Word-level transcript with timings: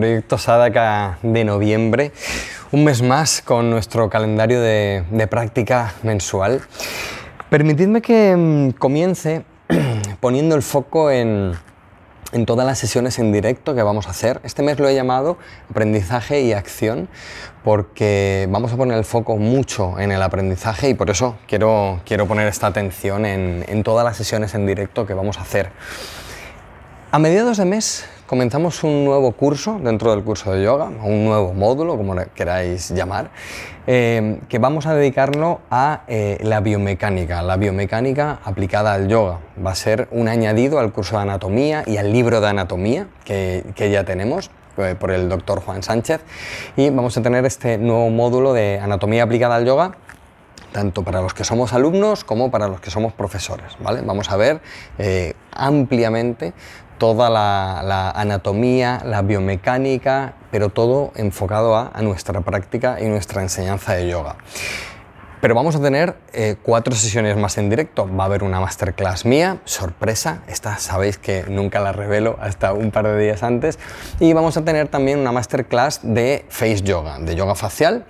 Proyecto 0.00 0.38
Sadaka 0.38 1.18
de 1.22 1.44
noviembre, 1.44 2.12
un 2.72 2.84
mes 2.84 3.02
más 3.02 3.42
con 3.42 3.68
nuestro 3.68 4.08
calendario 4.08 4.58
de, 4.58 5.04
práctica 5.30 5.92
mensual. 6.02 6.62
Permitidme 7.50 8.00
que 8.00 8.34
mm, 8.34 8.78
comience 8.78 9.44
poniendo 10.20 10.56
el 10.56 10.62
foco 10.62 11.10
en, 11.10 11.52
en 12.32 12.46
todas 12.46 12.66
las 12.66 12.78
sesiones 12.78 13.18
en 13.18 13.30
directo 13.30 13.74
que 13.74 13.82
vamos 13.82 14.06
a 14.06 14.12
hacer. 14.12 14.40
Este 14.42 14.62
mes 14.62 14.78
lo 14.78 14.88
he 14.88 14.94
llamado 14.94 15.36
aprendizaje 15.70 16.40
y 16.40 16.54
acción 16.54 17.10
porque 17.62 18.48
vamos 18.50 18.72
a 18.72 18.78
poner 18.78 18.96
el 18.96 19.04
foco 19.04 19.36
mucho 19.36 20.00
en 20.00 20.12
el 20.12 20.22
aprendizaje 20.22 20.88
y 20.88 20.94
por 20.94 21.10
eso 21.10 21.36
quiero, 21.46 22.00
quiero 22.06 22.26
poner 22.26 22.48
esta 22.48 22.68
atención 22.68 23.26
en, 23.26 23.66
en 23.68 23.82
todas 23.82 24.06
las 24.06 24.16
sesiones 24.16 24.54
en 24.54 24.66
directo 24.66 25.06
que 25.06 25.12
vamos 25.12 25.36
a 25.36 25.42
hacer. 25.42 25.70
A 27.12 27.18
mediados 27.18 27.58
de 27.58 27.66
mes 27.66 28.06
comenzamos 28.30 28.84
un 28.84 29.04
nuevo 29.04 29.32
curso 29.32 29.80
dentro 29.82 30.12
del 30.12 30.22
curso 30.22 30.52
de 30.52 30.62
yoga, 30.62 30.84
un 30.84 31.24
nuevo 31.24 31.52
módulo, 31.52 31.96
como 31.96 32.14
queráis 32.32 32.90
llamar, 32.90 33.32
eh, 33.88 34.38
que 34.48 34.60
vamos 34.60 34.86
a 34.86 34.94
dedicarlo 34.94 35.58
a 35.68 36.02
eh, 36.06 36.38
la 36.40 36.60
biomecánica, 36.60 37.42
la 37.42 37.56
biomecánica 37.56 38.38
aplicada 38.44 38.92
al 38.92 39.08
yoga. 39.08 39.40
Va 39.66 39.72
a 39.72 39.74
ser 39.74 40.06
un 40.12 40.28
añadido 40.28 40.78
al 40.78 40.92
curso 40.92 41.16
de 41.16 41.22
anatomía 41.22 41.82
y 41.88 41.96
al 41.96 42.12
libro 42.12 42.40
de 42.40 42.46
anatomía 42.46 43.08
que, 43.24 43.64
que 43.74 43.90
ya 43.90 44.04
tenemos 44.04 44.52
eh, 44.78 44.94
por 44.96 45.10
el 45.10 45.28
doctor 45.28 45.60
Juan 45.60 45.82
Sánchez 45.82 46.20
y 46.76 46.88
vamos 46.90 47.18
a 47.18 47.22
tener 47.22 47.44
este 47.46 47.78
nuevo 47.78 48.10
módulo 48.10 48.52
de 48.52 48.78
anatomía 48.78 49.24
aplicada 49.24 49.56
al 49.56 49.66
yoga 49.66 49.96
tanto 50.70 51.02
para 51.02 51.20
los 51.20 51.34
que 51.34 51.42
somos 51.42 51.72
alumnos 51.72 52.22
como 52.22 52.52
para 52.52 52.68
los 52.68 52.80
que 52.80 52.92
somos 52.92 53.12
profesores. 53.12 53.76
¿vale? 53.80 54.02
Vamos 54.02 54.30
a 54.30 54.36
ver 54.36 54.60
ampliamente 55.52 56.52
toda 57.00 57.30
la, 57.30 58.10
anatomía, 58.10 59.00
la 59.06 59.22
biomecánica, 59.22 60.34
pero 60.50 60.68
todo 60.68 61.12
enfocado 61.16 61.74
a, 61.74 61.90
nuestra 62.02 62.42
práctica 62.42 62.98
y 63.00 63.06
nuestra 63.06 63.40
enseñanza 63.40 63.94
de 63.94 64.06
yoga. 64.08 64.36
Pero 65.40 65.54
vamos 65.54 65.74
a 65.74 65.80
tener 65.80 66.16
eh, 66.34 66.56
cuatro 66.62 66.94
sesiones 66.94 67.38
más 67.38 67.56
en 67.56 67.70
directo. 67.70 68.06
Va 68.06 68.24
a 68.24 68.26
haber 68.26 68.42
una 68.42 68.60
masterclass 68.60 69.24
mía, 69.24 69.56
sorpresa. 69.64 70.42
Esta 70.46 70.76
sabéis 70.76 71.16
que 71.16 71.44
nunca 71.48 71.80
la 71.80 71.92
revelo 71.92 72.36
hasta 72.38 72.74
un 72.74 72.90
par 72.90 73.06
de 73.06 73.18
días 73.18 73.42
antes. 73.42 73.78
Y 74.18 74.34
vamos 74.34 74.58
a 74.58 74.64
tener 74.66 74.88
también 74.88 75.18
una 75.18 75.32
masterclass 75.32 76.00
de 76.02 76.44
face 76.50 76.82
yoga, 76.82 77.18
de 77.18 77.34
yoga 77.34 77.54
facial, 77.54 78.04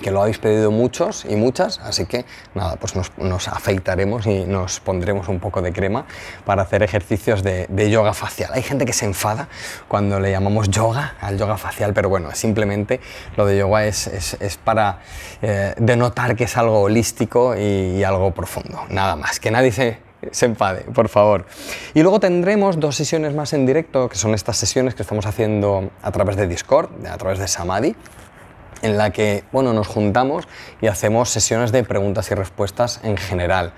que 0.00 0.10
lo 0.10 0.22
habéis 0.22 0.38
pedido 0.38 0.70
muchos 0.70 1.24
y 1.28 1.36
muchas, 1.36 1.78
así 1.80 2.06
que 2.06 2.24
nada, 2.54 2.76
pues 2.76 2.94
nos, 2.96 3.48
afeitaremos 3.48 4.26
y 4.26 4.44
nos 4.44 4.80
pondremos 4.80 5.28
un 5.28 5.40
poco 5.40 5.62
de 5.62 5.72
crema 5.72 6.06
para 6.44 6.62
hacer 6.62 6.82
ejercicios 6.82 7.42
de, 7.42 7.90
yoga 7.90 8.14
facial. 8.14 8.50
Hay 8.54 8.62
gente 8.62 8.84
que 8.84 8.92
se 8.92 9.04
enfada 9.04 9.48
cuando 9.88 10.20
le 10.20 10.30
llamamos 10.30 10.68
yoga 10.68 11.14
al 11.20 11.38
yoga 11.38 11.56
facial, 11.56 11.92
pero 11.92 12.08
bueno, 12.08 12.30
simplemente 12.34 13.00
lo 13.36 13.46
de 13.46 13.58
yoga 13.58 13.84
es, 13.86 14.06
es, 14.06 14.56
para 14.56 15.00
eh, 15.42 15.74
denotar 15.78 16.36
que 16.36 16.44
es 16.44 16.56
algo 16.56 16.82
holístico 16.82 17.56
y, 17.56 18.02
algo 18.04 18.32
profundo, 18.32 18.84
nada 18.88 19.14
más, 19.14 19.38
que 19.38 19.50
nadie 19.50 19.72
se, 19.72 19.98
se 20.30 20.46
enfade, 20.46 20.82
por 20.94 21.08
favor. 21.08 21.46
Y 21.94 22.02
luego 22.02 22.18
tendremos 22.20 22.80
dos 22.80 22.96
sesiones 22.96 23.34
más 23.34 23.52
en 23.52 23.66
directo, 23.66 24.08
que 24.08 24.16
son 24.16 24.34
estas 24.34 24.56
sesiones 24.56 24.94
que 24.94 25.02
estamos 25.02 25.26
haciendo 25.26 25.90
a 26.02 26.10
través 26.12 26.36
de 26.36 26.46
Discord, 26.46 26.90
a 27.06 27.16
través 27.18 27.38
de 27.38 27.48
Samadhi, 27.48 27.94
en 28.82 28.96
la 28.96 29.10
que 29.10 29.44
bueno, 29.52 29.72
nos 29.72 29.86
juntamos 29.86 30.46
y 30.80 30.86
hacemos 30.86 31.30
sesiones 31.30 31.72
de 31.72 31.84
preguntas 31.84 32.30
y 32.30 32.34
respuestas 32.34 33.00
en 33.02 33.16
general 33.16 33.72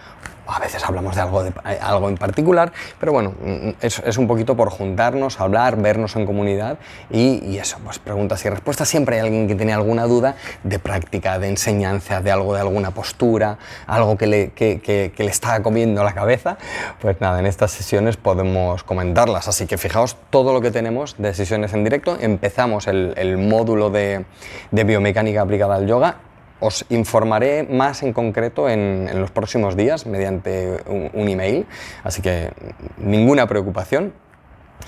a 0.47 0.59
veces 0.59 0.85
hablamos 0.85 1.15
de 1.15 1.23
algo, 1.23 1.45
de, 1.45 1.51
eh, 1.51 1.79
algo 1.81 2.09
en 2.09 2.17
particular, 2.17 2.73
pero 2.99 3.13
bueno, 3.13 3.35
mm, 3.43 3.71
es, 3.81 4.19
un 4.19 4.27
poquito 4.27 4.57
por 4.57 4.71
juntarnos, 4.71 5.41
hablar, 5.41 5.77
vernos 5.77 6.17
en 6.17 6.27
comunidad 6.27 6.79
y, 7.11 7.57
eso, 7.57 7.79
pues 7.85 7.99
preguntas 7.99 8.45
y 8.45 8.49
respuestas. 8.49 8.89
Siempre 8.89 9.17
hay 9.17 9.23
alguien 9.23 9.47
que 9.47 9.55
tiene 9.55 9.73
alguna 9.73 10.05
duda 10.07 10.37
de 10.65 10.79
práctica, 10.79 11.39
de 11.39 11.49
enseñanza, 11.49 12.21
de 12.21 12.31
algo, 12.31 12.55
de 12.55 12.61
alguna 12.61 12.91
postura, 12.91 13.59
algo 13.87 14.17
que 14.17 14.27
le, 14.27 14.51
que, 14.51 15.13
le 15.17 15.27
está 15.27 15.63
comiendo 15.63 16.03
la 16.03 16.13
cabeza. 16.13 16.59
Pues 17.01 17.21
nada, 17.21 17.39
en 17.39 17.47
estas 17.47 17.71
sesiones 17.71 18.17
podemos 18.17 18.83
comentarlas. 18.83 19.49
Así 19.49 19.67
que 19.67 19.79
fijaos 19.79 20.17
todo 20.31 20.53
lo 20.53 20.61
que 20.61 20.71
tenemos 20.71 21.17
de 21.19 21.35
sesiones 21.35 21.73
en 21.73 21.85
directo. 21.85 22.17
Empezamos 22.21 22.87
el, 22.89 23.39
módulo 23.39 23.91
de 23.91 24.25
biomecánica 24.71 25.43
aplicada 25.43 25.77
al 25.77 25.87
yoga 25.87 26.17
os 26.63 26.87
informaré 26.91 27.65
más 27.65 28.05
en 28.05 28.13
concreto 28.13 28.69
en, 28.69 29.11
los 29.21 29.33
próximos 29.33 29.77
días 29.77 30.07
mediante 30.07 30.79
un, 30.87 31.29
email, 31.29 31.67
así 32.05 32.23
que 32.23 32.51
ninguna 32.99 33.49
preocupación. 33.49 34.13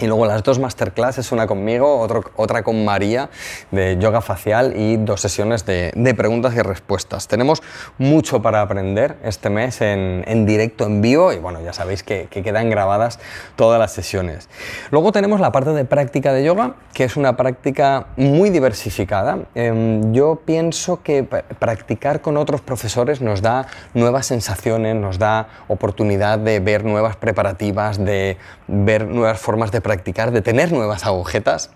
Y 0.00 0.06
luego 0.06 0.26
las 0.26 0.42
dos 0.42 0.58
masterclasses, 0.58 1.30
una 1.30 1.46
conmigo, 1.46 2.06
otra 2.36 2.62
con 2.62 2.84
María 2.84 3.30
de 3.70 3.96
yoga 3.98 4.20
facial 4.20 4.74
y 4.76 4.96
dos 4.96 5.20
sesiones 5.20 5.64
de, 5.64 6.14
preguntas 6.16 6.54
y 6.54 6.62
respuestas. 6.62 7.28
Tenemos 7.28 7.62
mucho 7.98 8.42
para 8.42 8.60
aprender 8.60 9.16
este 9.22 9.50
mes 9.50 9.80
en, 9.80 10.46
directo, 10.46 10.84
en 10.84 11.00
vivo 11.00 11.32
y 11.32 11.38
bueno, 11.38 11.60
ya 11.60 11.72
sabéis 11.72 12.02
que, 12.02 12.28
quedan 12.28 12.70
grabadas 12.70 13.20
todas 13.56 13.78
las 13.78 13.92
sesiones. 13.92 14.48
Luego 14.90 15.12
tenemos 15.12 15.40
la 15.40 15.52
parte 15.52 15.70
de 15.70 15.84
práctica 15.84 16.32
de 16.32 16.44
yoga, 16.44 16.74
que 16.92 17.04
es 17.04 17.16
una 17.16 17.36
práctica 17.36 18.08
muy 18.16 18.50
diversificada. 18.50 19.38
Em, 19.54 20.12
yo 20.12 20.42
pienso 20.44 21.02
que 21.02 21.22
practicar 21.22 22.20
con 22.20 22.36
otros 22.36 22.60
profesores 22.60 23.20
nos 23.20 23.40
da 23.40 23.66
nuevas 23.94 24.26
sensaciones, 24.26 24.94
nos 24.96 25.18
da 25.18 25.48
oportunidad 25.68 26.38
de 26.38 26.60
ver 26.60 26.84
nuevas 26.84 27.16
preparativas, 27.16 28.04
de 28.04 28.36
ver 28.66 29.06
nuevas 29.06 29.38
formas 29.38 29.70
de 29.70 29.80
practicar, 29.84 30.32
de 30.32 30.42
tener 30.42 30.72
nuevas 30.72 31.06
agujetas, 31.06 31.70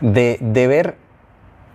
de, 0.00 0.38
ver 0.68 0.96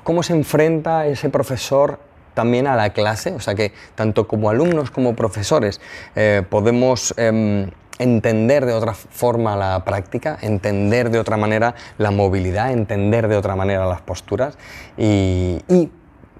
cómo 0.04 0.24
se 0.24 0.34
enfrenta 0.34 1.08
ese 1.08 1.30
profesor 1.30 2.00
también 2.34 2.68
a 2.68 2.78
la 2.78 2.94
clase, 2.94 3.34
o 3.34 3.42
sea 3.42 3.56
que 3.56 3.74
tanto 3.96 4.28
como 4.28 4.50
alumnos 4.50 4.92
como 4.92 5.16
profesores 5.16 5.82
eh, 6.16 6.44
podemos 6.48 7.14
em, 7.18 7.72
entender 7.98 8.66
de 8.66 8.74
otra 8.74 8.94
forma 8.94 9.58
la 9.58 9.84
práctica, 9.84 10.38
entender 10.42 11.10
de 11.10 11.20
otra 11.20 11.36
manera 11.36 11.76
la 11.98 12.12
movilidad, 12.12 12.72
entender 12.72 13.28
de 13.28 13.36
otra 13.36 13.56
manera 13.56 13.88
las 13.88 14.02
posturas. 14.02 14.58
Y, 14.96 15.62
y 15.68 15.92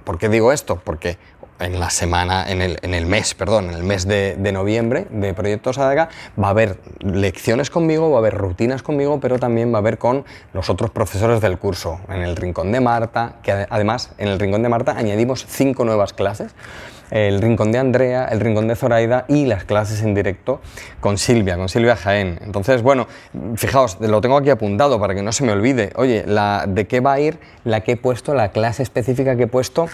¿por 0.06 0.20
qué 0.20 0.30
digo 0.30 0.54
esto? 0.54 0.80
Porque 0.86 1.18
en 1.60 1.80
la 1.80 1.90
semana, 1.90 2.50
en 2.50 2.62
el, 2.62 2.78
en 2.82 2.94
el, 2.94 3.06
mes, 3.06 3.34
perdón, 3.34 3.70
en 3.70 3.76
el 3.76 3.84
mes 3.84 4.08
de, 4.08 4.38
noviembre 4.52 5.08
de 5.10 5.34
Proyecto 5.34 5.74
Sadaga, 5.74 6.10
va 6.42 6.48
a 6.48 6.52
haber 6.52 6.78
lecciones 7.00 7.70
conmigo, 7.70 8.10
va 8.10 8.18
a 8.18 8.20
haber 8.20 8.36
rutinas 8.36 8.82
conmigo, 8.82 9.20
pero 9.20 9.40
también 9.40 9.72
va 9.72 9.78
a 9.78 9.80
haber 9.80 9.98
con 9.98 10.26
los 10.54 10.70
otros 10.70 10.90
profesores 10.92 11.42
del 11.42 11.58
curso, 11.58 12.00
en 12.10 12.22
el 12.22 12.36
Rincón 12.36 12.72
de 12.72 12.80
Marta, 12.80 13.36
que 13.44 13.52
además 13.70 14.12
en 14.18 14.30
el 14.30 14.40
Rincón 14.40 14.64
de 14.64 14.70
Marta 14.70 14.96
añadimos 14.98 15.46
cinco 15.48 15.86
nuevas 15.86 16.14
clases, 16.14 16.56
el 17.12 17.42
Rincón 17.42 17.72
de 17.72 17.80
Andrea, 17.80 18.26
el 18.26 18.40
Rincón 18.40 18.68
de 18.68 18.76
Zoraida 18.76 19.26
y 19.28 19.46
las 19.46 19.64
clases 19.64 20.02
en 20.04 20.14
directo 20.14 20.62
con 21.00 21.18
Silvia, 21.18 21.58
con 21.58 21.68
Silvia 21.70 21.96
Jaén. 21.96 22.40
Entonces, 22.42 22.84
bueno, 22.84 23.08
fijaos, 23.56 23.98
lo 24.00 24.22
tengo 24.22 24.38
aquí 24.38 24.50
apuntado 24.50 25.00
para 25.00 25.16
que 25.16 25.24
no 25.24 25.32
se 25.32 25.44
me 25.44 25.52
olvide. 25.52 25.92
Oye, 25.96 26.24
¿de 26.24 26.88
qué 26.88 27.00
va 27.00 27.14
a 27.14 27.20
ir 27.20 27.40
la 27.64 27.82
que 27.82 27.94
he 27.94 27.98
puesto, 27.98 28.34
la 28.34 28.52
clase 28.52 28.84
específica 28.84 29.36
que 29.36 29.44
he 29.44 29.48
puesto 29.48 29.88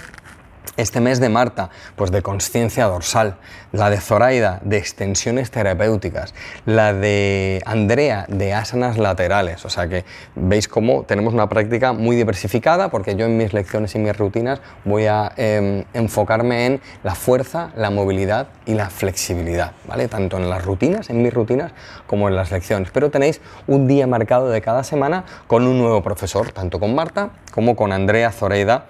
este 0.77 0.99
mes 0.99 1.19
de 1.19 1.29
Marta, 1.29 1.69
pues 1.95 2.11
de 2.11 2.21
conciencia 2.21 2.85
dorsal, 2.85 3.37
la 3.71 3.89
de 3.89 3.99
Zoraida, 3.99 4.59
de 4.63 4.77
extensiones 4.77 5.51
terapéuticas, 5.51 6.33
la 6.65 6.93
de 6.93 7.61
Andrea, 7.65 8.25
de 8.27 8.53
asanas 8.53 8.97
laterales. 8.97 9.65
O 9.65 9.69
sea 9.69 9.87
que 9.87 10.05
veis 10.35 10.67
cómo 10.67 11.03
tenemos 11.03 11.33
una 11.33 11.49
práctica 11.49 11.93
muy 11.93 12.15
diversificada, 12.15 12.89
porque 12.89 13.15
yo 13.15 13.25
en 13.25 13.37
mis 13.37 13.53
lecciones 13.53 13.95
y 13.95 13.99
mis 13.99 14.17
rutinas 14.17 14.61
voy 14.83 15.05
a 15.05 15.31
em, 15.37 15.83
enfocarme 15.93 16.65
en 16.65 16.81
la 17.03 17.15
fuerza, 17.15 17.71
la 17.75 17.89
movilidad 17.89 18.47
y 18.65 18.73
la 18.73 18.89
flexibilidad, 18.89 19.73
¿vale? 19.87 20.07
Tanto 20.07 20.37
en 20.37 20.49
las 20.49 20.63
rutinas, 20.63 21.09
en 21.09 21.21
mis 21.21 21.33
rutinas, 21.33 21.71
como 22.07 22.27
en 22.27 22.35
las 22.35 22.51
lecciones. 22.51 22.89
Pero 22.91 23.11
tenéis 23.11 23.41
un 23.67 23.87
día 23.87 24.07
marcado 24.07 24.49
de 24.49 24.61
cada 24.61 24.83
semana 24.83 25.25
con 25.47 25.67
un 25.67 25.77
nuevo 25.77 26.01
profesor, 26.01 26.51
tanto 26.51 26.79
con 26.79 26.95
Marta 26.95 27.29
como 27.51 27.75
con 27.75 27.93
Andrea, 27.93 28.31
Zoraida 28.31 28.87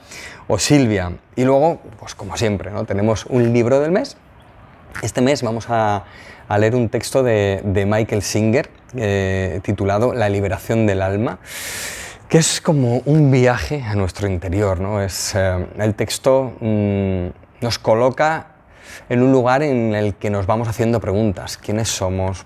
o 0.48 0.60
Silvia. 0.60 1.12
Y 1.36 1.44
luego, 1.44 1.80
pues 2.00 2.16
como 2.16 2.38
siempre, 2.38 2.72
¿no? 2.72 2.86
tenemos 2.86 3.26
un 3.26 3.54
libro 3.54 3.80
del 3.80 3.92
mes. 3.92 4.18
Este 5.02 5.22
mes 5.22 5.44
vamos 5.44 5.66
a, 5.70 6.06
leer 6.58 6.76
un 6.76 6.90
texto 6.90 7.24
de, 7.24 7.62
Michael 7.88 8.22
Singer 8.22 8.70
eh, 8.96 9.60
titulado 9.64 10.14
La 10.14 10.30
liberación 10.30 10.86
del 10.86 11.02
alma, 11.02 11.40
que 12.30 12.38
es 12.38 12.62
como 12.62 13.02
un 13.06 13.32
viaje 13.32 13.84
a 13.84 13.96
nuestro 13.96 14.28
interior. 14.28 14.80
¿no? 14.80 15.02
Es, 15.02 15.34
eh, 15.36 15.66
el 15.78 15.96
texto 15.96 16.54
mm, 16.62 17.28
nos 17.62 17.80
coloca 17.80 18.48
en 19.10 19.22
un 19.22 19.32
lugar 19.32 19.64
en 19.64 19.94
el 19.94 20.16
que 20.16 20.30
nos 20.30 20.46
vamos 20.46 20.68
haciendo 20.68 21.00
preguntas. 21.02 21.58
¿Quiénes 21.58 21.90
somos? 21.90 22.46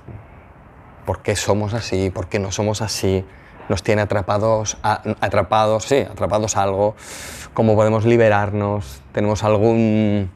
¿Por 1.05 1.21
qué 1.21 1.35
somos 1.35 1.73
así? 1.73 2.09
¿Por 2.09 2.27
qué 2.27 2.39
no 2.39 2.51
somos 2.51 2.81
así? 2.81 3.25
Nos 3.69 3.83
tiene 3.83 4.01
atrapados, 4.01 4.77
atrapados, 4.83 5.85
sí, 5.85 5.99
atrapados 5.99 6.57
algo, 6.57 6.95
cómo 7.53 7.75
podemos 7.75 8.03
liberarnos, 8.03 9.01
tenemos 9.13 9.43
algún 9.43 10.31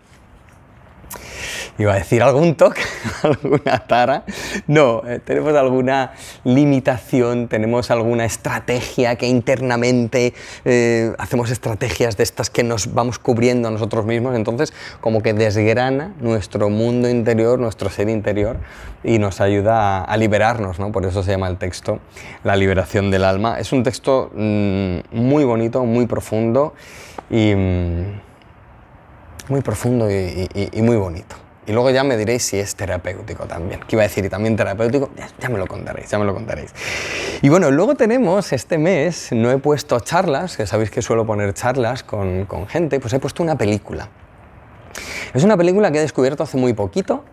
iba 1.77 1.93
a 1.93 1.95
decir 1.95 2.21
algún 2.21 2.55
toque, 2.55 2.83
alguna 3.23 3.79
tara. 3.79 4.23
No, 4.67 5.01
eh, 5.05 5.19
tenemos 5.19 5.55
alguna 5.55 6.13
limitación, 6.43 7.47
tenemos 7.47 7.91
alguna 7.91 8.25
estrategia 8.25 9.15
que 9.15 9.27
internamente 9.27 10.33
eh, 10.65 11.13
hacemos 11.17 11.51
estrategias 11.51 12.17
de 12.17 12.23
estas 12.23 12.49
que 12.49 12.63
nos 12.63 12.93
vamos 12.93 13.19
cubriendo 13.19 13.67
a 13.67 13.71
nosotros 13.71 14.05
mismos. 14.05 14.35
Entonces, 14.35 14.73
como 15.01 15.21
que 15.21 15.33
desgrana 15.33 16.13
nuestro 16.19 16.69
mundo 16.69 17.09
interior, 17.09 17.59
nuestro 17.59 17.89
ser 17.89 18.09
interior 18.09 18.57
y 19.03 19.19
nos 19.19 19.41
ayuda 19.41 20.03
a, 20.03 20.17
liberarnos, 20.17 20.79
¿no? 20.79 20.91
Por 20.91 21.05
eso 21.05 21.23
se 21.23 21.31
llama 21.31 21.47
el 21.47 21.57
texto 21.57 21.99
La 22.43 22.55
liberación 22.55 23.11
del 23.11 23.23
alma. 23.23 23.59
Es 23.59 23.73
un 23.73 23.83
texto 23.83 24.31
mm, 24.33 24.99
muy 25.11 25.43
bonito, 25.43 25.83
muy 25.85 26.05
profundo 26.07 26.73
y. 27.29 27.53
Mm, 27.55 28.21
muy 29.49 29.59
profundo 29.59 30.09
y 30.09 30.81
muy 30.81 30.95
bonito. 30.95 31.42
Y 31.65 31.71
luego 31.71 31.89
ya 31.91 32.03
me 32.03 32.17
diréis 32.17 32.43
si 32.43 32.57
es 32.57 32.75
terapéutico 32.75 33.45
también. 33.45 33.79
¿Qué 33.87 33.95
iba 33.95 34.03
a 34.03 34.07
decir? 34.07 34.25
Y 34.25 34.29
también 34.29 34.55
terapéutico, 34.55 35.09
ya, 35.39 35.49
me 35.49 35.57
lo 35.57 35.67
contaréis, 35.67 36.09
ya 36.09 36.19
me 36.19 36.25
lo 36.25 36.33
contaréis. 36.33 36.73
Y 37.41 37.49
bueno, 37.49 37.71
luego 37.71 37.95
tenemos 37.95 38.51
este 38.51 38.77
mes, 38.77 39.29
no 39.31 39.49
he 39.51 39.57
puesto 39.57 39.99
charlas, 39.99 40.57
que 40.57 40.67
sabéis 40.67 40.91
que 40.91 41.01
suelo 41.01 41.25
poner 41.25 41.53
charlas 41.53 42.03
con, 42.03 42.45
con 42.45 42.67
gente, 42.67 42.99
pues 42.99 43.13
he 43.13 43.19
puesto 43.19 43.43
una 43.43 43.57
película. 43.57 44.09
Es 45.33 45.43
una 45.43 45.57
película 45.57 45.91
que 45.91 45.99
he 45.99 46.01
descubierto 46.01 46.43
hace 46.43 46.57
muy 46.57 46.73
poquito, 46.73 47.23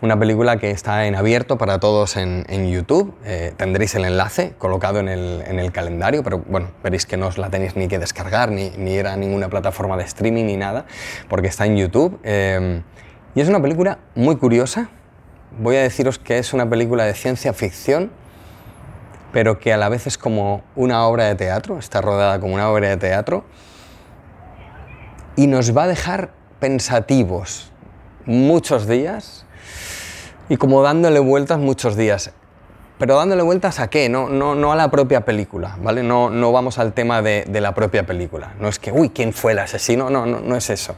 una 0.00 0.18
película 0.18 0.58
que 0.58 0.70
está 0.70 1.06
en 1.06 1.14
abierto 1.14 1.56
para 1.56 1.78
todos 1.78 2.16
en, 2.16 2.44
en 2.48 2.70
YouTube. 2.70 3.14
Eh, 3.24 3.52
tendréis 3.56 3.94
el 3.94 4.04
enlace 4.04 4.54
colocado 4.58 5.00
en 5.00 5.08
el, 5.08 5.42
en 5.46 5.58
el, 5.58 5.72
calendario, 5.72 6.22
pero 6.22 6.38
bueno, 6.46 6.68
veréis 6.82 7.06
que 7.06 7.16
no 7.16 7.28
os 7.28 7.38
la 7.38 7.50
tenéis 7.50 7.76
ni 7.76 7.88
que 7.88 7.98
descargar, 7.98 8.50
ni, 8.50 8.70
ni 8.70 8.92
ir 8.92 9.06
a 9.06 9.16
ninguna 9.16 9.48
plataforma 9.48 9.96
de 9.96 10.04
streaming 10.04 10.44
ni 10.44 10.56
nada, 10.56 10.86
porque 11.28 11.48
está 11.48 11.66
en 11.66 11.76
YouTube. 11.76 12.18
Eh, 12.24 12.82
y 13.36 13.40
es 13.42 13.48
una 13.50 13.60
película 13.60 13.98
muy 14.14 14.36
curiosa. 14.36 14.88
Voy 15.60 15.76
a 15.76 15.82
deciros 15.82 16.18
que 16.18 16.38
es 16.38 16.54
una 16.54 16.68
película 16.68 17.04
de 17.04 17.12
ciencia 17.12 17.52
ficción, 17.52 18.10
pero 19.30 19.58
que 19.58 19.74
a 19.74 19.76
la 19.76 19.90
vez 19.90 20.06
es 20.06 20.16
como 20.16 20.62
una 20.74 21.04
obra 21.06 21.24
de 21.24 21.34
teatro, 21.34 21.78
está 21.78 22.00
rodada 22.00 22.40
como 22.40 22.54
una 22.54 22.70
obra 22.70 22.88
de 22.88 22.96
teatro, 22.96 23.44
y 25.36 25.48
nos 25.48 25.76
va 25.76 25.82
a 25.82 25.86
dejar 25.86 26.30
pensativos 26.60 27.70
muchos 28.24 28.88
días 28.88 29.44
y 30.48 30.56
como 30.56 30.82
dándole 30.82 31.20
vueltas 31.20 31.58
muchos 31.58 31.94
días. 31.94 32.32
Pero 32.98 33.16
dándole 33.16 33.42
vueltas 33.42 33.80
a 33.80 33.90
qué? 33.90 34.08
No, 34.08 34.30
no, 34.30 34.54
no 34.54 34.72
a 34.72 34.76
la 34.76 34.90
propia 34.90 35.26
película, 35.26 35.76
¿vale? 35.82 36.02
No, 36.02 36.30
no 36.30 36.52
vamos 36.52 36.78
al 36.78 36.94
tema 36.94 37.20
de, 37.20 37.44
de, 37.46 37.60
la 37.60 37.74
propia 37.74 38.06
película. 38.06 38.54
No 38.58 38.68
es 38.68 38.78
que, 38.78 38.92
uy, 38.92 39.10
¿quién 39.10 39.34
fue 39.34 39.52
el 39.52 39.58
asesino? 39.58 40.08
No, 40.08 40.24
no, 40.24 40.40
no 40.40 40.56
es 40.56 40.70
eso. 40.70 40.96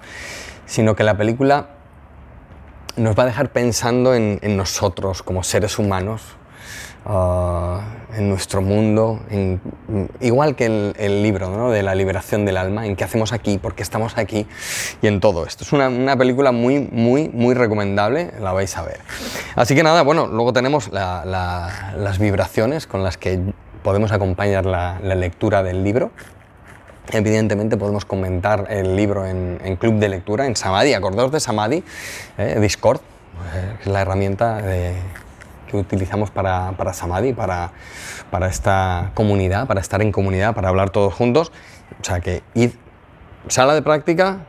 Sino 0.67 0.95
que 0.95 1.03
la 1.03 1.17
película 1.17 1.71
nos 2.99 3.19
va 3.19 3.23
a 3.23 3.27
dejar 3.27 3.51
pensando 3.51 4.15
en, 4.15 4.39
nosotros 4.57 5.23
como 5.23 5.43
seres 5.43 5.79
humanos, 5.79 6.23
ah, 7.07 7.81
en 8.17 8.29
nuestro 8.29 8.61
mundo, 8.61 9.21
igual 10.21 10.57
que 10.57 10.93
el, 10.97 11.23
libro 11.23 11.71
de 11.71 11.83
la 11.83 11.95
liberación 11.95 12.45
del 12.45 12.57
alma, 12.57 12.87
en 12.87 12.97
qué 12.97 13.05
hacemos 13.05 13.33
aquí, 13.33 13.59
por 13.59 13.75
qué 13.75 13.83
estamos 13.83 14.19
aquí 14.19 14.47
y 15.01 15.07
en 15.07 15.21
todo 15.21 15.47
esto. 15.47 15.65
Es 15.65 15.73
una, 15.73 16.17
película 16.17 16.53
muy, 16.53 16.81
muy, 16.81 17.29
muy 17.29 17.55
recomendable, 17.55 18.33
la 18.41 18.53
vais 18.53 18.77
a 18.77 18.83
ver. 18.83 19.01
Así 19.55 19.75
que 19.75 19.83
nada, 19.83 20.03
bueno, 20.03 20.27
luego 20.27 20.53
tenemos 20.53 20.91
las 20.93 22.19
vibraciones 22.19 22.87
con 22.87 23.03
las 23.03 23.17
que 23.17 23.41
podemos 23.83 24.13
acompañar 24.13 24.67
la 24.67 25.15
lectura 25.15 25.63
del 25.63 25.85
libro. 25.85 26.11
Evidentemente 27.13 27.77
podemos 27.77 28.05
comentar 28.05 28.67
el 28.71 28.97
libro 28.97 29.27
en, 29.27 29.77
club 29.77 29.95
de 29.95 30.09
lectura, 30.09 30.47
en 30.47 30.57
Samadhi, 30.57 30.93
acordaos 30.95 31.33
de 31.33 31.41
Samadhi, 31.41 31.83
eh, 32.37 32.59
Discord, 32.61 33.01
eh, 33.55 33.77
es 33.81 33.87
la 33.87 34.03
herramienta 34.03 34.61
que 35.69 35.77
utilizamos 35.77 36.31
para, 36.31 36.73
para 36.73 36.93
Samadhi, 36.93 37.33
para, 37.33 37.73
para, 38.31 38.49
esta 38.49 39.13
comunidad, 39.15 39.67
para 39.67 39.81
estar 39.81 40.03
en 40.03 40.11
comunidad, 40.11 40.55
para 40.55 40.69
hablar 40.69 40.91
todos 40.91 41.15
juntos. 41.15 41.53
O 42.01 42.05
sea 42.05 42.21
que 42.21 42.43
id, 42.55 42.71
sala 43.49 43.75
de 43.75 43.83
práctica, 43.83 44.47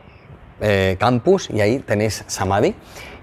eh, 0.60 0.96
campus, 0.98 1.48
y 1.50 1.60
ahí 1.60 1.78
tenéis 1.78 2.24
Samadhi. 2.26 2.74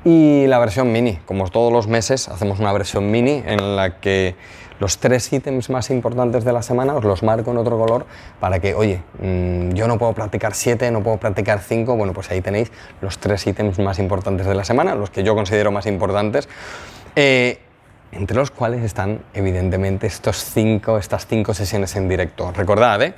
Y 0.06 0.48
la 0.48 0.60
versión 0.60 0.92
mini, 0.92 1.20
como 1.26 1.50
todos 1.50 1.74
los 1.74 1.88
meses, 1.88 2.30
hacemos 2.30 2.60
una 2.60 2.72
versión 2.72 3.12
mini 3.12 3.44
en 3.46 3.76
la 3.76 4.00
que 4.00 4.36
los 4.80 4.98
tres 5.00 5.32
ítems 5.32 5.70
más 5.70 5.90
importantes 5.90 6.44
de 6.44 6.54
la 6.54 6.62
semana 6.62 6.96
os 6.96 7.04
los 7.04 7.24
marco 7.24 7.52
en 7.52 7.58
otro 7.58 7.78
color 7.78 8.06
para 8.40 8.60
que, 8.60 8.76
oye, 8.76 9.02
mm, 9.22 9.72
yo 9.72 9.88
no 9.88 9.98
puedo 9.98 10.14
practicar 10.14 10.54
siete, 10.54 10.90
no 10.92 11.02
puedo 11.02 11.18
practicar 11.18 11.60
cinco, 11.60 11.96
bueno, 11.96 12.14
pues 12.14 12.30
ahí 12.32 12.42
tenéis 12.42 12.72
los 13.02 13.18
tres 13.20 13.46
ítems 13.48 13.80
más 13.80 14.00
importantes 14.00 14.46
de 14.46 14.56
la 14.56 14.64
semana, 14.64 14.96
los 14.96 15.10
que 15.10 15.24
yo 15.24 15.36
considero 15.36 15.72
más 15.72 15.86
importantes. 15.86 16.48
Eh, 17.16 17.60
entre 18.12 18.38
los 18.38 18.52
cuales 18.52 18.84
están 18.84 19.22
evidentemente 19.34 20.08
estos 20.08 20.38
cinco, 20.38 20.98
estas 20.98 21.28
cinco 21.28 21.54
sesiones 21.54 21.96
en 21.96 22.08
directo. 22.08 22.52
Recordad, 22.52 23.02
¿eh? 23.02 23.14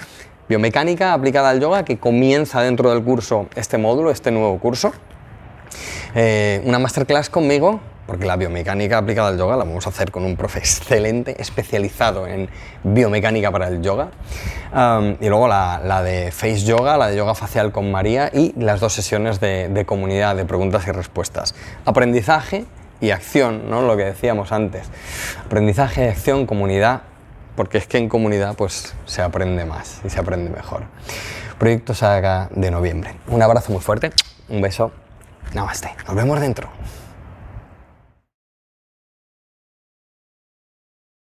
biomecánica 0.48 1.14
aplicada 1.14 1.52
al 1.52 1.60
yoga, 1.60 1.86
que 1.86 2.00
comienza 2.00 2.62
dentro 2.62 2.90
del 2.90 3.04
curso 3.04 3.48
este 3.56 3.78
módulo, 3.78 4.10
este 4.10 4.32
nuevo 4.32 4.58
curso. 4.60 4.92
Eh, 6.16 6.62
una 6.66 6.80
masterclass 6.80 7.30
conmigo 7.30 7.80
porque 8.10 8.26
la 8.26 8.38
biomecánica 8.38 8.98
aplicada 8.98 9.28
al 9.28 9.38
yoga 9.38 9.56
la 9.56 9.66
vamos 9.66 9.86
a 9.86 9.92
hacer 9.92 10.10
con 10.10 10.26
un 10.26 10.36
profe 10.36 10.58
excelente, 10.58 11.40
especializado 11.40 12.26
en 12.26 12.50
biomecánica 12.84 13.52
para 13.52 13.68
el 13.68 13.84
yoga. 13.84 14.10
y 15.20 15.30
luego 15.30 15.48
la, 15.48 16.02
de 16.04 16.32
Face 16.32 16.62
Yoga, 16.62 16.98
la 16.98 17.10
de 17.10 17.16
yoga 17.16 17.36
facial 17.36 17.72
con 17.72 17.92
María 17.92 18.32
y 18.34 18.56
las 18.58 18.80
dos 18.80 18.94
sesiones 18.94 19.40
de, 19.40 19.84
comunidad 19.86 20.36
de 20.36 20.46
preguntas 20.46 20.88
y 20.88 20.92
respuestas. 20.92 21.54
Aprendizaje 21.86 22.66
y 23.00 23.12
acción, 23.12 23.70
¿no? 23.70 23.84
lo 23.84 23.96
que 23.96 24.06
decíamos 24.06 24.52
antes. 24.52 24.88
Aprendizaje, 25.46 26.10
acción, 26.10 26.48
comunidad, 26.48 27.04
porque 27.56 27.78
es 27.78 27.86
que 27.86 28.00
en 28.00 28.10
comunidad 28.10 28.56
pues, 28.56 28.96
se 29.06 29.22
aprende 29.22 29.66
más 29.66 30.02
y 30.04 30.10
se 30.10 30.20
aprende 30.20 30.50
mejor. 30.50 30.82
Proyecto 31.60 31.94
Saga 31.94 32.50
de 32.56 32.72
noviembre. 32.72 33.14
Un 33.28 33.44
abrazo 33.44 33.72
muy 33.72 33.82
fuerte, 33.82 34.10
un 34.48 34.64
beso, 34.64 34.92
namaste, 35.54 35.94
nos 36.08 36.16
vemos 36.16 36.40
dentro. 36.40 36.72